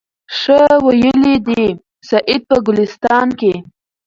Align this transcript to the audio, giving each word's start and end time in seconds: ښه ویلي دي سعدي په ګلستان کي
ښه 0.37 0.61
ویلي 0.85 1.35
دي 1.47 1.63
سعدي 2.09 2.37
په 2.47 2.55
ګلستان 2.65 3.27
کي 3.39 3.53